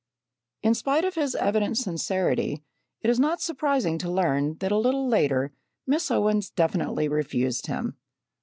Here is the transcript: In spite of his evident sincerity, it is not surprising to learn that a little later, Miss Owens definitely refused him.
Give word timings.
In 0.63 0.73
spite 0.73 1.05
of 1.05 1.13
his 1.13 1.35
evident 1.35 1.77
sincerity, 1.77 2.63
it 3.01 3.09
is 3.11 3.19
not 3.19 3.39
surprising 3.39 3.99
to 3.99 4.09
learn 4.09 4.55
that 4.55 4.71
a 4.71 4.77
little 4.79 5.07
later, 5.07 5.53
Miss 5.85 6.09
Owens 6.09 6.49
definitely 6.49 7.07
refused 7.07 7.67
him. 7.67 7.97